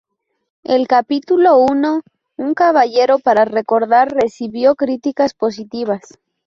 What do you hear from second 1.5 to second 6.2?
I: Un Caballero para Recordar recibió críticas positivas.